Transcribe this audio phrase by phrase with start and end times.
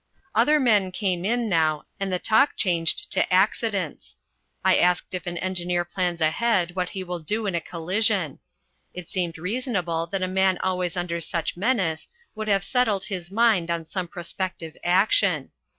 [0.33, 4.17] Other men came in now, and the talk changed to accidents.
[4.65, 8.39] I asked if an engineer plans ahead what he will do in a collision.
[8.95, 13.69] It seemed reasonable that a man always under such menace would have settled his mind
[13.69, 15.51] on some prospective action.